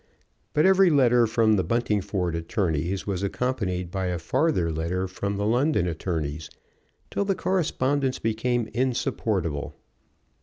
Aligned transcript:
But 0.53 0.65
every 0.65 0.89
letter 0.89 1.27
from 1.27 1.57
the 1.57 1.63
Buntingford 1.63 2.33
attorneys 2.33 3.05
was 3.05 3.21
accompanied 3.21 3.91
by 3.91 4.07
a 4.07 4.17
farther 4.17 4.71
letter 4.71 5.07
from 5.07 5.37
the 5.37 5.45
London 5.45 5.85
attorneys, 5.87 6.49
till 7.11 7.23
the 7.23 7.35
correspondence 7.35 8.17
became 8.17 8.65
insupportable. 8.73 9.75